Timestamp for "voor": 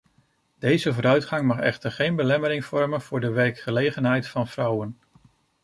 3.01-3.19